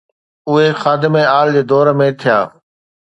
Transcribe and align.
اهي 0.49 0.69
خادم 0.81 1.15
آل 1.39 1.47
جي 1.55 1.63
دور 1.71 1.87
۾ 2.03 2.09
ٿيا. 2.21 2.39